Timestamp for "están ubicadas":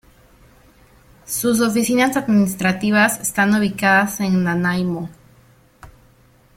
3.21-4.19